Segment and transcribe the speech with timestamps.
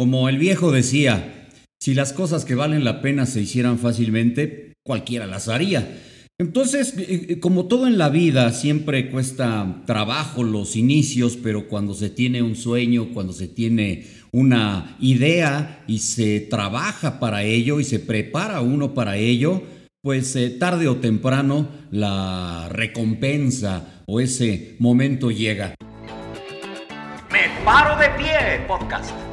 [0.00, 1.46] Como el viejo decía,
[1.78, 6.00] si las cosas que valen la pena se hicieran fácilmente, cualquiera las haría.
[6.38, 11.92] Entonces, eh, eh, como todo en la vida, siempre cuesta trabajo los inicios, pero cuando
[11.92, 17.84] se tiene un sueño, cuando se tiene una idea y se trabaja para ello y
[17.84, 19.62] se prepara uno para ello,
[20.02, 25.74] pues eh, tarde o temprano la recompensa o ese momento llega.
[27.30, 29.29] Me paro de pie, podcast.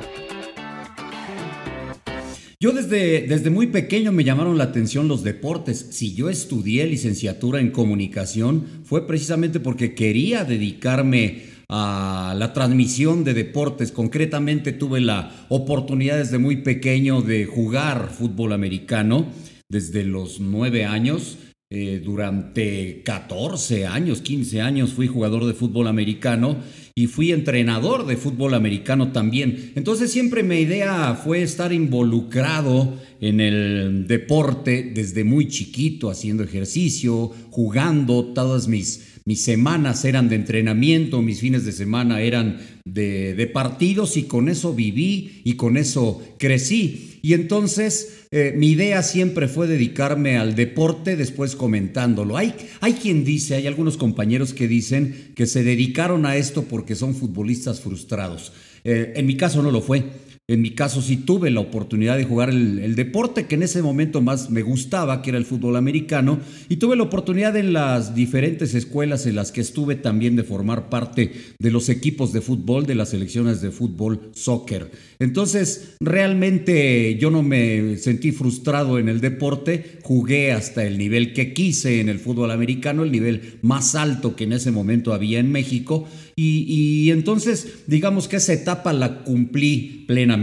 [2.60, 5.90] Yo desde, desde muy pequeño me llamaron la atención los deportes.
[5.92, 13.36] Si yo estudié licenciatura en comunicación fue precisamente porque quería dedicarme a la transmisión de
[13.36, 13.92] deportes.
[13.92, 19.28] Concretamente tuve la oportunidad desde muy pequeño de jugar fútbol americano
[19.70, 21.38] desde los nueve años.
[21.70, 26.56] Eh, durante 14 años, 15 años fui jugador de fútbol americano
[26.98, 29.72] y fui entrenador de fútbol americano también.
[29.76, 37.32] Entonces siempre mi idea fue estar involucrado en el deporte desde muy chiquito, haciendo ejercicio,
[37.52, 38.34] jugando.
[38.34, 44.24] Todas mis, mis semanas eran de entrenamiento, mis fines de semana eran de, partidos y
[44.24, 47.20] con eso viví y con eso crecí.
[47.22, 52.38] Y entonces eh, mi idea siempre fue dedicarme al deporte, después comentándolo.
[52.38, 56.96] Hay, hay quien dice, hay algunos compañeros que dicen que se dedicaron a esto porque
[56.96, 58.54] son futbolistas frustrados.
[58.86, 60.06] Eh, en mi caso no lo fue.
[60.50, 64.22] En mi caso sí tuve la oportunidad de jugar el, deporte que en ese momento
[64.22, 68.74] más me gustaba, que era el fútbol americano, y tuve la oportunidad en las diferentes
[68.74, 72.96] escuelas en las que estuve también de formar parte de los equipos de fútbol, de
[72.96, 74.90] las selecciones de fútbol, soccer.
[75.20, 81.52] Entonces, realmente yo no me sentí frustrado en el deporte, jugué hasta el nivel que
[81.52, 85.52] quise en el fútbol americano, el nivel más alto que en ese momento había en
[85.52, 86.08] México,
[86.40, 90.37] y, entonces digamos que esa etapa la cumplí plenamente.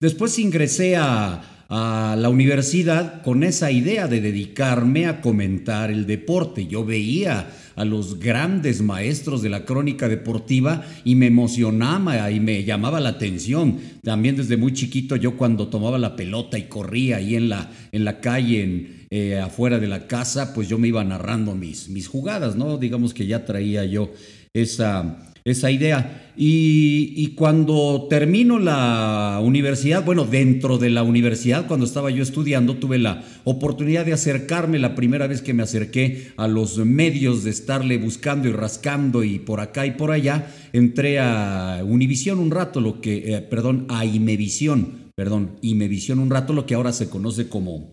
[0.00, 6.66] Después ingresé a, la universidad con esa idea de dedicarme a comentar el deporte.
[6.66, 12.64] Yo veía a los grandes maestros de la crónica deportiva y me emocionaba y me
[12.64, 13.78] llamaba la atención.
[14.02, 18.04] También desde muy chiquito yo cuando tomaba la pelota y corría ahí en la, en
[18.04, 22.06] la calle, en, eh, afuera de la casa, pues yo me iba narrando mis, mis
[22.06, 22.76] jugadas, ¿no?
[22.76, 24.12] Digamos que ya traía yo
[24.52, 26.32] esa esa idea.
[26.36, 32.98] Y, cuando termino la universidad, bueno, dentro de la universidad, cuando estaba yo estudiando, tuve
[32.98, 37.98] la oportunidad de acercarme, la primera vez que me acerqué a los medios, de estarle
[37.98, 43.00] buscando y rascando y por acá y por allá, entré a Univisión un rato, lo
[43.00, 47.92] que, eh, perdón, a Imevisión, perdón, Imevisión un rato, lo que ahora se conoce como,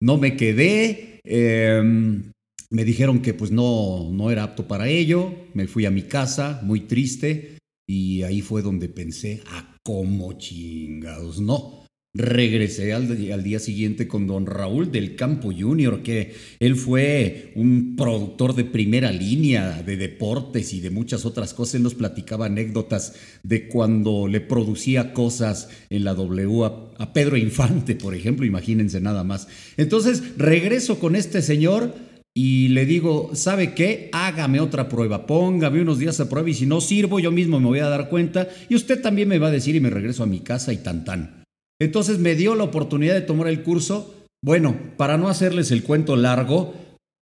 [0.00, 1.18] No me quedé.
[1.24, 2.30] Em,
[2.70, 5.34] me dijeron que pues no, no era apto para ello.
[5.54, 7.58] Me fui a mi casa muy triste
[7.88, 11.82] y ahí fue donde pensé, ah, como chingados, no.
[12.14, 17.96] Regresé al, al, día siguiente con don Raúl del Campo Junior, que él fue un
[17.96, 21.76] productor de primera línea de deportes y de muchas otras cosas.
[21.76, 27.38] Él nos platicaba anécdotas de cuando le producía cosas en la W a, a Pedro
[27.38, 29.48] Infante, por ejemplo, imagínense nada más.
[29.78, 31.94] Entonces regreso con este señor
[32.34, 34.08] y le digo, ¿sabe qué?
[34.12, 37.66] Hágame otra prueba, póngame unos días a prueba y si no sirvo yo mismo me
[37.66, 40.26] voy a dar cuenta y usted también me va a decir y me regreso a
[40.26, 41.44] mi casa y tan tan.
[41.80, 44.14] Entonces me dio la oportunidad de tomar el curso
[44.44, 46.74] Bueno, para no hacerles el cuento largo,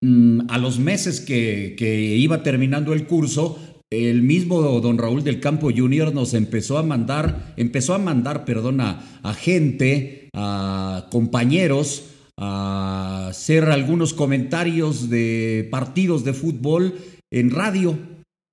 [0.03, 3.59] mm, a los meses que, que iba terminando el curso,
[3.93, 8.81] el mismo don Raúl del Campo Junior nos empezó a mandar, empezó a mandar, perdón,
[8.81, 12.05] a, gente, a compañeros,
[12.41, 16.95] a hacer algunos comentarios de partidos de fútbol
[17.31, 17.99] en radio.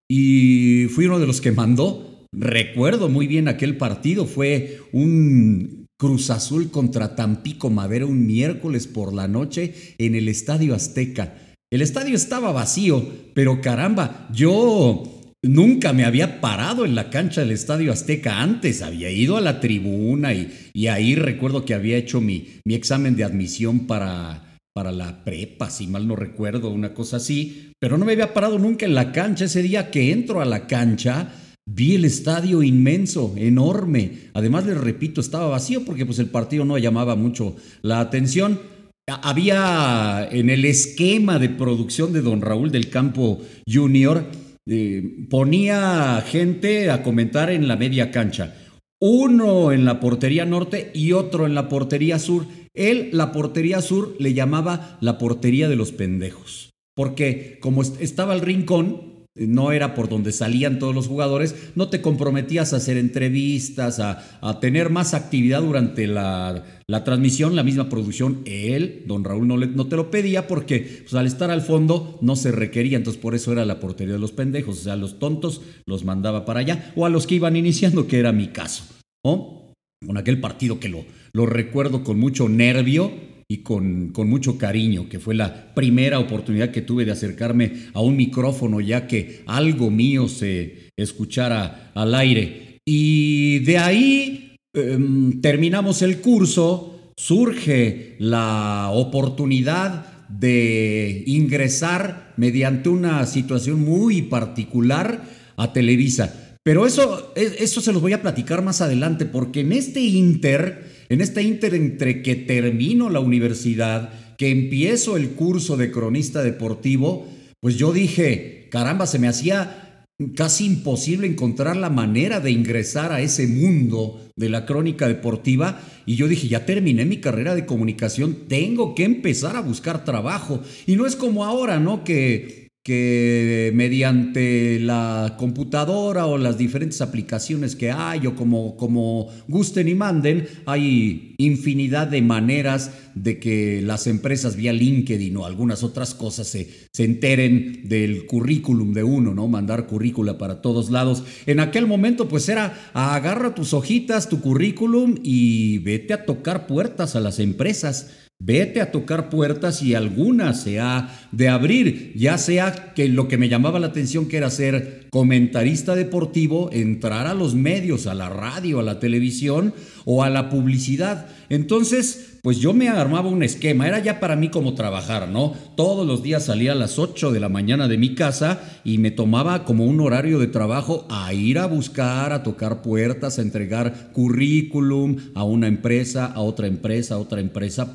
[0.09, 2.25] Y fui uno de los que mandó.
[2.33, 9.13] Recuerdo muy bien aquel partido, fue un Cruz Azul contra Tampico Madera un miércoles por
[9.13, 11.55] la noche en el Estadio Azteca.
[11.71, 15.16] El estadio estaba vacío, pero caramba, yo
[15.47, 19.59] Nunca me había parado en la cancha del Estadio Azteca antes, había ido a la
[19.61, 25.23] tribuna y, ahí recuerdo que había hecho mi, mi examen de admisión para, para la
[25.23, 28.93] prepa, si mal no recuerdo, una cosa así, pero no me había parado nunca en
[28.93, 29.45] la cancha.
[29.45, 31.31] Ese día que entro a la cancha,
[31.65, 34.29] vi el estadio inmenso, enorme.
[34.33, 38.59] Además, les repito, estaba vacío porque pues el partido no llamaba mucho la atención.
[39.07, 44.25] Había en el esquema de producción de don Raúl del Campo Junior,
[44.67, 48.55] eh, ponía gente a comentar en la media cancha.
[48.99, 52.45] Uno en la portería norte y otro en la portería sur.
[52.73, 56.71] Él, la portería sur, le llamaba la portería de los pendejos.
[56.95, 62.01] Porque como estaba el rincón, no era por donde salían todos los jugadores, no te
[62.01, 66.63] comprometías a hacer entrevistas, a, tener más actividad durante la,
[67.03, 68.41] transmisión, la misma producción.
[68.45, 72.35] Él, don Raúl, no, no te lo pedía porque pues, al estar al fondo no
[72.35, 75.61] se requería, entonces por eso era la portería de los pendejos, o sea, los tontos
[75.85, 78.83] los mandaba para allá, o a los que iban iniciando, que era mi caso.
[79.21, 83.11] Con aquel partido que lo, lo recuerdo con mucho nervio,
[83.49, 88.01] y con, con, mucho cariño, que fue la primera oportunidad que tuve de acercarme a
[88.01, 92.79] un micrófono ya que algo mío se escuchara al aire.
[92.85, 103.79] Y de ahí em, terminamos el curso, surge la oportunidad de ingresar mediante una situación
[103.79, 105.23] muy particular
[105.55, 106.57] a Televisa.
[106.63, 111.21] Pero eso, eso se los voy a platicar más adelante, porque en este inter en
[111.21, 117.27] este inter entre que termino la universidad, que empiezo el curso de cronista deportivo,
[117.59, 120.05] pues yo dije, caramba, se me hacía
[120.35, 126.15] casi imposible encontrar la manera de ingresar a ese mundo de la crónica deportiva y
[126.15, 130.61] yo dije, ya terminé mi carrera de comunicación, tengo que empezar a buscar trabajo.
[130.87, 132.03] Y no es como ahora, ¿no?
[132.03, 139.89] Que que mediante la computadora o las diferentes aplicaciones que hay o como, como gusten
[139.89, 146.13] y manden, hay infinidad de maneras de que las empresas vía LinkedIn o algunas otras
[146.13, 149.49] cosas se, se enteren del currículum de uno, ¿no?
[149.49, 151.25] Mandar currícula para todos lados.
[151.45, 157.17] En aquel momento pues era agarra tus hojitas, tu currículum y vete a tocar puertas
[157.17, 162.93] a las empresas Vete a tocar puertas y alguna se ha de abrir, ya sea
[162.93, 167.55] que lo que me llamaba la atención que era ser comentarista deportivo, entrar a los
[167.55, 169.73] medios, a la radio, a la televisión
[170.05, 171.27] o a la publicidad.
[171.49, 175.53] Entonces, pues yo me armaba un esquema, era ya para mí como trabajar, ¿no?
[175.75, 179.11] Todos los días salía a las 8 de la mañana de mi casa y me
[179.11, 184.11] tomaba como un horario de trabajo a ir a buscar, a tocar puertas, a entregar
[184.13, 187.93] currículum a una empresa, a otra empresa, a otra empresa.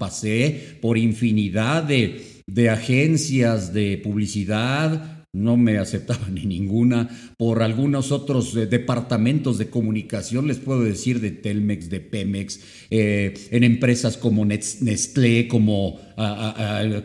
[0.81, 7.09] Por infinidad de, de agencias de publicidad, no me aceptaban ni ninguna.
[7.38, 13.35] Por algunos otros eh, departamentos de comunicación, les puedo decir de Telmex, de Pemex, eh,
[13.50, 15.99] en empresas como Nestlé, como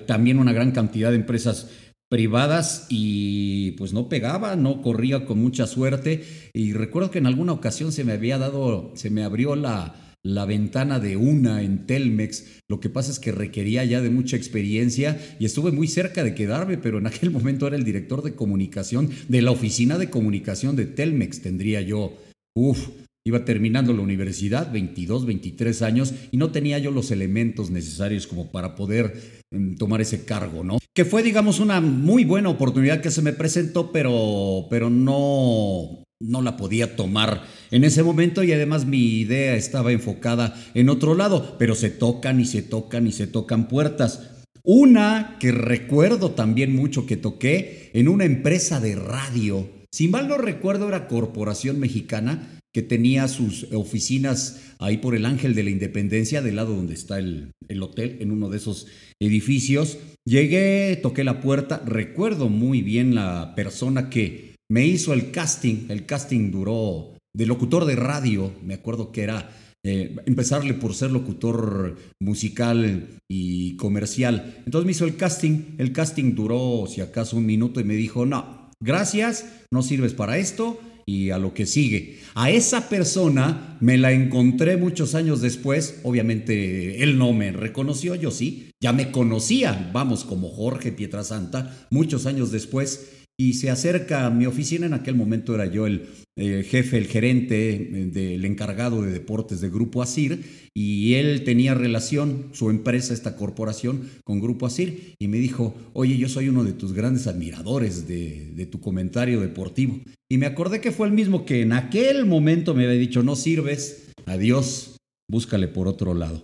[0.06, 1.70] también una gran cantidad de empresas
[2.10, 6.24] privadas y pues no pegaba, no corría con mucha suerte.
[6.54, 9.96] Y recuerdo que en alguna ocasión se me había dado, se me abrió la
[10.28, 12.62] la ventana de una en Telmex.
[12.70, 16.36] Lo que pasa es que requería ya de mucha experiencia y estuve muy cerca de
[16.36, 20.76] quedarme, pero en aquel momento era el director de comunicación de la oficina de comunicación
[20.76, 21.42] de Telmex.
[21.42, 22.14] Tendría yo,
[22.56, 22.90] uff,
[23.26, 28.52] iba terminando la universidad, 22, 23 años, y no tenía yo los elementos necesarios como
[28.52, 30.78] para poder mm, tomar ese cargo, ¿no?
[30.94, 36.42] Que fue, digamos, una muy buena oportunidad que se me presentó, pero, pero no, no
[36.42, 41.58] la podía tomar en ese momento y además mi idea estaba enfocada en otro lado,
[41.60, 44.32] pero se tocan y se tocan y se tocan puertas.
[44.64, 49.70] Una que recuerdo también mucho que toqué en una empresa de radio.
[49.92, 55.56] Si mal no recuerdo era Corporación Mexicana que tenía sus oficinas ahí por el Ángel
[55.56, 58.88] de la Independencia, del lado donde está el, el hotel, en uno de esos
[59.20, 59.98] edificios.
[60.26, 65.88] Llegué, toqué la puerta, recuerdo muy bien la persona que me hizo el casting.
[65.90, 69.50] El casting duró de locutor de radio, me acuerdo que era
[69.86, 74.62] eh, empezarle por ser locutor musical y comercial.
[74.66, 75.76] Entonces me hizo el casting.
[75.78, 80.38] El casting duró, si acaso, un minuto y me dijo, no, gracias, no sirves para
[80.38, 82.20] esto y a lo que sigue.
[82.36, 88.30] A esa persona me la encontré muchos años después, obviamente él no me reconoció, yo
[88.30, 94.32] sí, ya me conocía, vamos, como Jorge Pietrasanta, muchos años después, y se acerca a
[94.32, 99.04] mi oficina, en aquel momento era yo el eh, jefe, el gerente eh, del encargado
[99.04, 104.66] de deportes de Grupo Asir, y él tenía relación, su empresa, esta corporación, con Grupo
[104.66, 108.82] Asir, y me dijo, oye, yo soy uno de tus grandes admiradores de, de tu
[108.82, 110.00] comentario deportivo.
[110.28, 113.36] Y me acordé que fue el mismo que en aquel momento me había dicho, no
[113.36, 114.97] sirves, adiós,
[115.28, 116.44] búscale por otro lado.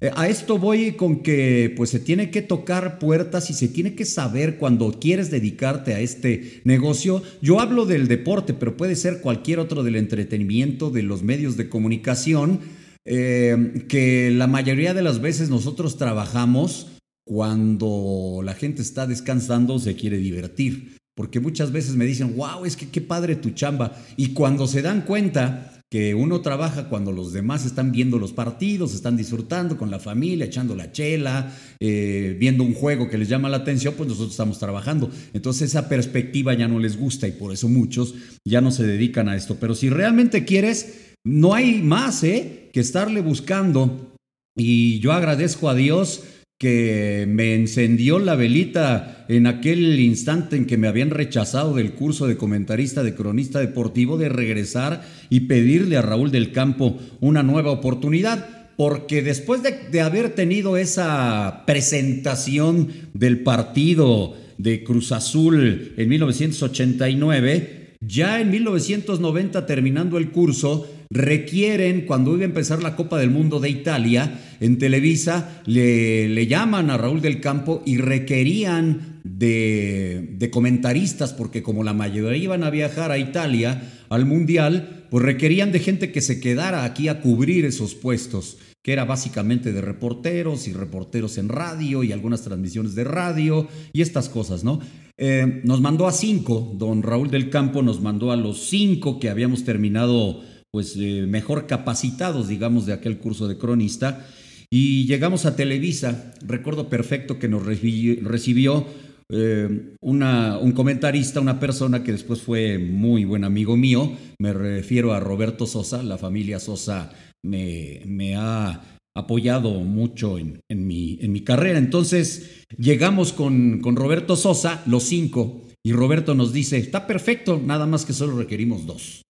[0.00, 3.94] Eh, a esto voy con que pues se tiene que tocar puertas y se tiene
[3.94, 7.22] que saber cuando quieres dedicarte a este negocio.
[7.40, 11.68] Yo hablo del deporte, pero puede ser cualquier otro del entretenimiento, de los medios de
[11.68, 12.60] comunicación,
[13.04, 16.88] eh, que la mayoría de las veces nosotros trabajamos
[17.26, 20.96] cuando la gente está descansando, se quiere divertir.
[21.16, 23.96] Porque muchas veces me dicen, wow, es que qué padre tu chamba.
[24.16, 28.96] Y cuando se dan cuenta que uno trabaja cuando los demás están viendo los partidos,
[28.96, 33.48] están disfrutando con la familia, echando la chela, eh, viendo un juego que les llama
[33.48, 35.08] la atención, pues nosotros estamos trabajando.
[35.34, 39.28] Entonces esa perspectiva ya no les gusta y por eso muchos ya no se dedican
[39.28, 39.56] a esto.
[39.60, 42.70] Pero si realmente quieres, no hay más ¿eh?
[42.72, 44.16] que estarle buscando.
[44.56, 46.24] Y yo agradezco a Dios
[46.58, 52.26] que me encendió la velita en aquel instante en que me habían rechazado del curso
[52.26, 57.70] de comentarista de cronista deportivo de regresar y pedirle a Raúl del Campo una nueva
[57.70, 67.83] oportunidad, porque después de, haber tenido esa presentación del partido de Cruz Azul en 1989,
[68.06, 73.60] ya en 1990 terminando el curso, requieren, cuando iba a empezar la Copa del Mundo
[73.60, 80.50] de Italia, en Televisa le, le llaman a Raúl del Campo y requerían de, de,
[80.50, 85.80] comentaristas, porque como la mayoría iban a viajar a Italia, al Mundial, pues requerían de
[85.80, 90.74] gente que se quedara aquí a cubrir esos puestos, que era básicamente de reporteros y
[90.74, 94.78] reporteros en radio y algunas transmisiones de radio y estas cosas, ¿no?
[95.16, 99.30] Eh, nos mandó a cinco, don Raúl del Campo nos mandó a los cinco que
[99.30, 104.26] habíamos terminado pues eh, mejor capacitados, digamos, de aquel curso de cronista.
[104.68, 108.84] Y llegamos a Televisa, recuerdo perfecto que nos recibió
[109.28, 115.12] eh, una, un comentarista, una persona que después fue muy buen amigo mío, me refiero
[115.12, 117.12] a Roberto Sosa, la familia Sosa
[117.44, 121.78] me, me ha apoyado mucho en, en, mi, en mi carrera.
[121.78, 127.86] Entonces llegamos con, con Roberto Sosa, los cinco, y Roberto nos dice, está perfecto, nada
[127.86, 129.23] más que solo requerimos dos.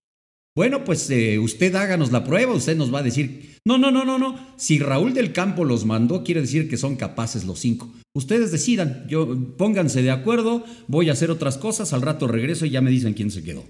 [0.57, 4.05] Bueno, pues eh, usted háganos la prueba, usted nos va a decir, no, no, no,
[4.05, 7.93] no, no, si Raúl del Campo los mandó, quiere decir que son capaces los cinco.
[8.15, 12.71] Ustedes decidan, yo pónganse de acuerdo, voy a hacer otras cosas, al rato regreso y
[12.71, 13.65] ya me dicen quién se quedó.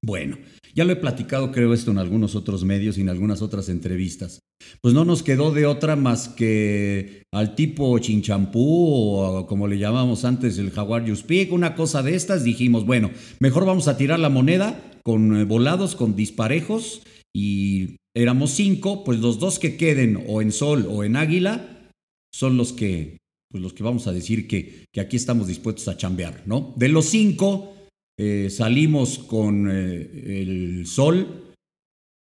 [0.00, 0.38] Bueno,
[0.74, 4.40] ya lo he platicado, creo esto en algunos otros medios y en algunas otras entrevistas.
[4.80, 10.24] Pues no nos quedó de otra más que al tipo chinchampú o como le llamamos
[10.24, 14.18] antes el jaguar you speak, una cosa de estas, dijimos, bueno, mejor vamos a tirar
[14.18, 17.02] la moneda con eh, volados, con disparejos,
[17.34, 21.90] y éramos cinco, pues los dos que queden o en sol o en águila
[22.32, 23.18] son los que,
[23.50, 26.72] pues los que vamos a decir que, que aquí estamos dispuestos a chambear, ¿no?
[26.76, 27.74] De los cinco
[28.18, 31.52] eh, salimos con eh, el sol,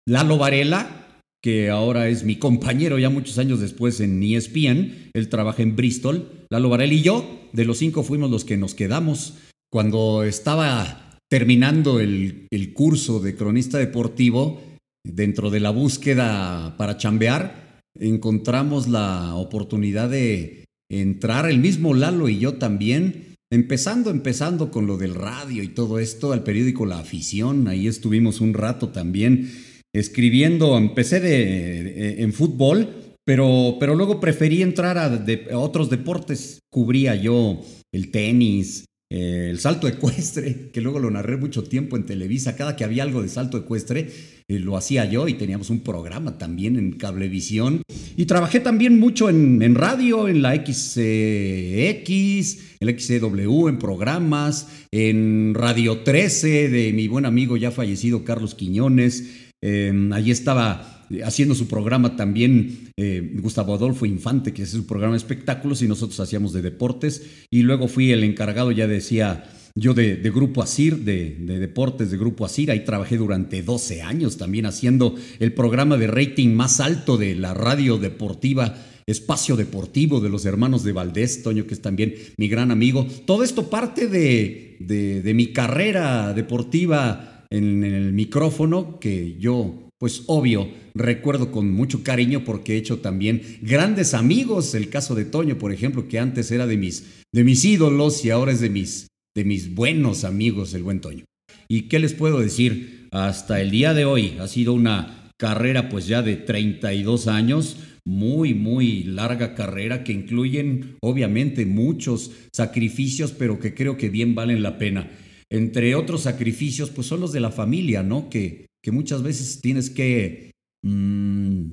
[0.06, 1.07] Lalo Varela,
[1.42, 6.46] que ahora es mi compañero ya muchos años después en ESPN, él trabaja en Bristol,
[6.50, 9.34] Lalo Varela y yo, de los cinco fuimos los que nos quedamos.
[9.70, 14.60] Cuando estaba terminando el, curso de cronista deportivo,
[15.04, 22.38] dentro de la búsqueda para chambear, encontramos la oportunidad de entrar, el mismo Lalo y
[22.38, 27.68] yo también, empezando, empezando con lo del radio y todo esto, al periódico La Afición,
[27.68, 29.50] ahí estuvimos un rato también
[29.94, 32.88] escribiendo, empecé de, en fútbol,
[33.24, 37.60] pero, pero luego preferí entrar a, otros deportes, cubría yo
[37.92, 42.76] el tenis, eh, el salto ecuestre, que luego lo narré mucho tiempo en Televisa, cada
[42.76, 44.10] que había algo de salto ecuestre,
[44.48, 47.82] eh, lo hacía yo y teníamos un programa también en Cablevisión.
[48.16, 55.54] Y trabajé también mucho en, radio, en la XX, en la XCW, en programas, en
[55.54, 59.47] Radio 13 de mi buen amigo ya fallecido Carlos Quiñones.
[59.62, 65.14] Eh, allí estaba haciendo su programa también eh, Gustavo Adolfo Infante, que es su programa
[65.14, 67.22] de espectáculos, y nosotros hacíamos de deportes.
[67.50, 72.18] Y luego fui el encargado, ya decía yo de, Grupo Asir, de, de, deportes de
[72.18, 77.16] Grupo Asir, ahí trabajé durante 12 años también haciendo el programa de rating más alto
[77.16, 78.74] de la radio deportiva
[79.08, 83.06] espacio deportivo de los hermanos de Valdés, Toño, que es también mi gran amigo.
[83.24, 91.50] Todo esto parte de, mi carrera deportiva en, el micrófono, que yo, pues obvio, recuerdo
[91.50, 94.74] con mucho cariño porque he hecho también grandes amigos.
[94.74, 98.30] El caso de Toño, por ejemplo, que antes era de mis, de mis ídolos y
[98.30, 101.24] ahora es de mis, de mis buenos amigos, el buen Toño.
[101.68, 103.08] ¿Y qué les puedo decir?
[103.10, 108.54] Hasta el día de hoy ha sido una carrera pues ya de 32 años muy,
[108.54, 114.78] muy larga carrera que incluyen obviamente muchos sacrificios, pero que creo que bien valen la
[114.78, 115.10] pena.
[115.50, 118.28] Entre otros sacrificios, pues son los de la familia, ¿no?
[118.28, 120.52] Que, que muchas veces tienes que
[120.84, 121.72] mm,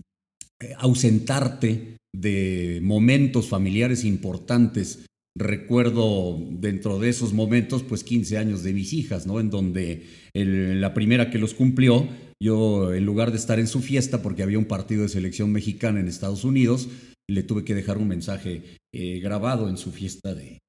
[0.77, 5.05] ausentarte de momentos familiares importantes.
[5.38, 9.41] Recuerdo dentro de esos momentos, pues 15 años de mis hijas, ¿no?
[9.41, 12.08] En donde la primera que los cumplió,
[12.41, 16.00] yo, en lugar de estar en su fiesta, porque había un partido de selección mexicana
[16.00, 16.88] en Estados Unidos,
[17.29, 18.62] le tuve que dejar un mensaje
[18.94, 20.60] eh, grabado en su fiesta de,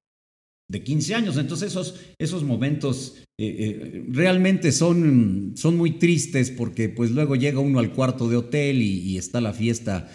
[0.68, 1.36] de 15 años.
[1.36, 7.60] Entonces esos, esos momentos eh, eh, realmente son, son muy tristes porque pues luego llega
[7.60, 10.10] uno al cuarto de hotel y, está la fiesta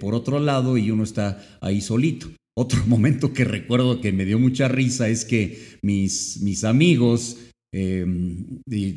[0.00, 2.28] por otro lado y uno está ahí solito.
[2.56, 7.36] Otro momento que recuerdo que me dio mucha risa es que mis, mis amigos,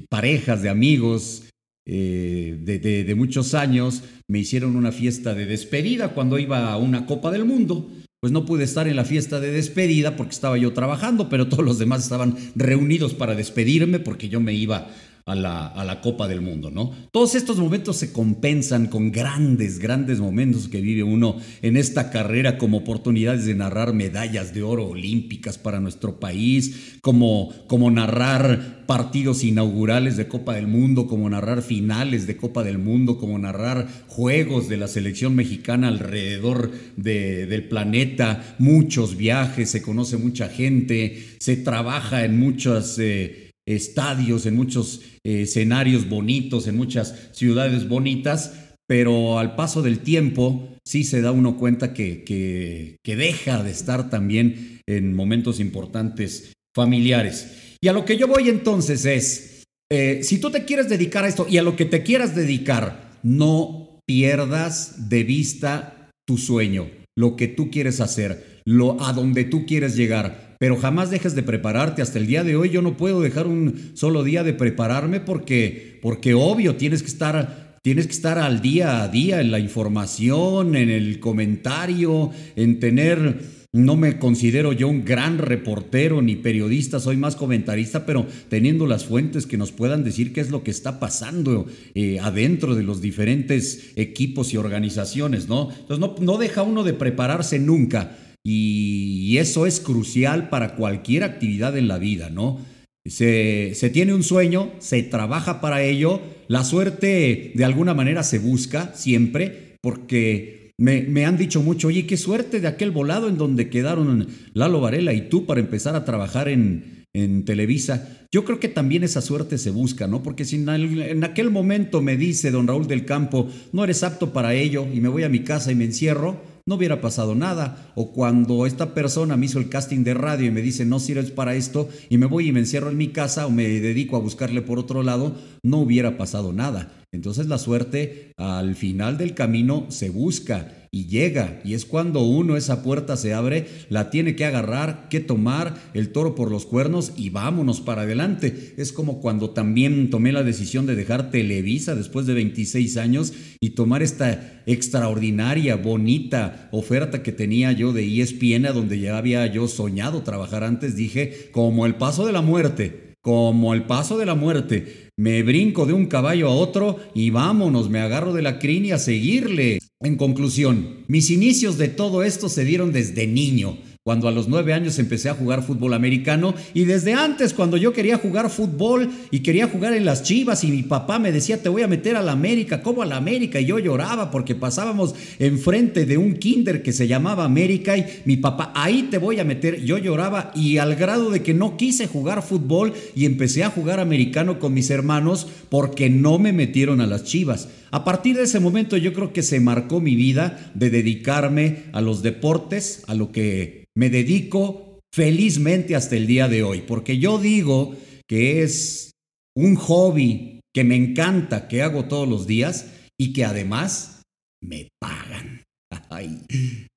[0.09, 1.49] parejas de amigos,
[1.91, 7.31] eh, de, muchos años, me hicieron una fiesta de despedida cuando iba a una Copa
[7.31, 7.89] del Mundo.
[8.21, 11.63] Pues no pude estar en la fiesta de despedida porque estaba yo trabajando, pero todos
[11.63, 14.89] los demás estaban reunidos para despedirme porque yo me iba
[15.29, 16.91] a la, Copa del Mundo, ¿no?
[17.11, 22.57] Todos estos momentos se compensan con grandes, grandes momentos que vive uno en esta carrera
[22.57, 29.43] como oportunidades de narrar medallas de oro olímpicas para nuestro país, como, como narrar partidos
[29.43, 34.67] inaugurales de Copa del Mundo, como narrar finales de Copa del Mundo, como narrar juegos
[34.69, 42.25] de la selección mexicana alrededor del planeta, muchos viajes, se conoce mucha gente, se trabaja
[42.25, 42.97] en muchas...
[42.99, 48.53] Eh, estadios, en muchos eh, escenarios bonitos, en muchas ciudades bonitas,
[48.87, 54.09] pero al paso del tiempo sí se da uno cuenta que, que, deja de estar
[54.09, 57.75] también en momentos importantes familiares.
[57.81, 61.27] Y a lo que yo voy entonces es, eh, si tú te quieres dedicar a
[61.27, 67.35] esto y a lo que te quieras dedicar, no pierdas de vista tu sueño, lo
[67.35, 72.03] que tú quieres hacer, lo a donde tú quieres llegar pero jamás dejes de prepararte.
[72.03, 75.97] Hasta el día de hoy yo no puedo dejar un solo día de prepararme porque,
[76.03, 80.75] porque obvio, tienes que estar Tienes que estar al día a día en la información,
[80.75, 83.41] en el comentario, en tener,
[83.71, 89.05] no me considero yo un gran reportero ni periodista, soy más comentarista, pero teniendo las
[89.05, 92.99] fuentes que nos puedan decir qué es lo que está pasando eh, adentro de los
[92.99, 95.69] diferentes equipos y organizaciones, ¿no?
[95.71, 98.17] Entonces no, no deja uno de prepararse nunca.
[98.43, 102.59] Y eso es crucial para cualquier actividad en la vida, ¿no?
[103.05, 108.93] Se, tiene un sueño, se trabaja para ello, la suerte de alguna manera se busca
[108.95, 114.27] siempre, porque me, han dicho mucho, oye, qué suerte de aquel volado en donde quedaron
[114.53, 118.27] Lalo Varela y tú para empezar a trabajar en, en Televisa.
[118.31, 120.21] Yo creo que también esa suerte se busca, ¿no?
[120.21, 124.53] Porque si en aquel momento me dice don Raúl del Campo, no eres apto para
[124.53, 127.91] ello y me voy a mi casa y me encierro, no hubiera pasado nada.
[127.95, 131.31] O cuando esta persona me hizo el casting de radio y me dice, no sirves
[131.31, 134.19] para esto, y me voy y me encierro en mi casa o me dedico a
[134.19, 136.91] buscarle por otro lado, no hubiera pasado nada.
[137.11, 141.59] Entonces la suerte al final del camino se busca y llega.
[141.63, 146.11] Y es cuando uno esa puerta se abre, la tiene que agarrar, que tomar el
[146.11, 148.73] toro por los cuernos y vámonos para adelante.
[148.77, 153.71] Es como cuando también tomé la decisión de dejar Televisa después de 26 años y
[153.71, 159.67] tomar esta extraordinaria, bonita oferta que tenía yo de ESPN, a donde ya había yo
[159.67, 160.95] soñado trabajar antes.
[160.95, 165.08] Dije, como el paso de la muerte, como el paso de la muerte.
[165.19, 168.91] Me brinco de un caballo a otro y vámonos, me agarro de la crin y
[168.91, 169.79] a seguirle.
[169.99, 174.73] En conclusión, mis inicios de todo esto se dieron desde niño cuando a los nueve
[174.73, 179.41] años empecé a jugar fútbol americano y desde antes cuando yo quería jugar fútbol y
[179.41, 182.21] quería jugar en las chivas y mi papá me decía te voy a meter a
[182.21, 183.59] la América, ¿cómo a la América?
[183.59, 188.37] Y yo lloraba porque pasábamos enfrente de un kinder que se llamaba América y mi
[188.37, 192.07] papá ahí te voy a meter, yo lloraba y al grado de que no quise
[192.07, 197.05] jugar fútbol y empecé a jugar americano con mis hermanos porque no me metieron a
[197.05, 197.67] las chivas.
[197.91, 202.01] A partir de ese momento yo creo que se marcó mi vida de dedicarme a
[202.01, 207.39] los deportes, a lo que me dedico felizmente hasta el día de hoy, porque yo
[207.39, 207.95] digo
[208.27, 209.11] que es
[209.55, 214.21] un hobby que me encanta, que hago todos los días y que además
[214.61, 215.63] me pagan.
[216.09, 216.41] Ay,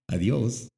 [0.08, 0.68] adiós.